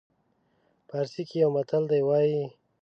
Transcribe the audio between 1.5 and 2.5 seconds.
متل دی وایي.